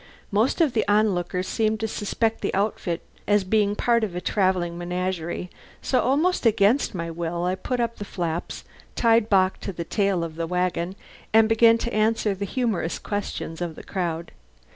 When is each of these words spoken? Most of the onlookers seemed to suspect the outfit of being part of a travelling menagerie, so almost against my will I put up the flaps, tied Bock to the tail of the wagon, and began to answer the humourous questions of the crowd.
Most 0.31 0.61
of 0.61 0.73
the 0.73 0.83
onlookers 0.87 1.47
seemed 1.47 1.79
to 1.81 1.87
suspect 1.87 2.41
the 2.41 2.55
outfit 2.55 3.01
of 3.27 3.51
being 3.51 3.75
part 3.75 4.03
of 4.03 4.15
a 4.15 4.19
travelling 4.19 4.75
menagerie, 4.75 5.51
so 5.79 5.99
almost 6.01 6.43
against 6.43 6.95
my 6.95 7.11
will 7.11 7.45
I 7.45 7.53
put 7.53 7.79
up 7.79 7.97
the 7.97 8.03
flaps, 8.03 8.63
tied 8.95 9.29
Bock 9.29 9.59
to 9.59 9.71
the 9.71 9.85
tail 9.85 10.23
of 10.23 10.37
the 10.37 10.47
wagon, 10.47 10.95
and 11.35 11.47
began 11.47 11.77
to 11.77 11.93
answer 11.93 12.33
the 12.33 12.45
humourous 12.45 12.97
questions 12.97 13.61
of 13.61 13.75
the 13.75 13.83
crowd. 13.83 14.31